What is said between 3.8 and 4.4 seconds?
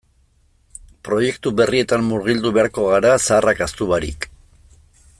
barik.